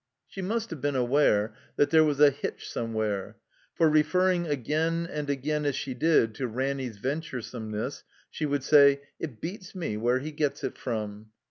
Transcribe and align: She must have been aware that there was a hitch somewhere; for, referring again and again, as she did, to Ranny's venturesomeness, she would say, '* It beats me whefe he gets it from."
She 0.27 0.41
must 0.41 0.71
have 0.71 0.81
been 0.81 0.95
aware 0.95 1.53
that 1.75 1.91
there 1.91 2.03
was 2.03 2.19
a 2.19 2.31
hitch 2.31 2.67
somewhere; 2.67 3.37
for, 3.75 3.87
referring 3.87 4.47
again 4.47 5.05
and 5.07 5.29
again, 5.29 5.63
as 5.63 5.75
she 5.75 5.93
did, 5.93 6.33
to 6.33 6.47
Ranny's 6.47 6.97
venturesomeness, 6.97 8.03
she 8.31 8.47
would 8.47 8.63
say, 8.63 9.01
'* 9.15 9.19
It 9.19 9.39
beats 9.41 9.75
me 9.75 9.97
whefe 9.97 10.21
he 10.23 10.31
gets 10.31 10.63
it 10.63 10.75
from." 10.75 11.27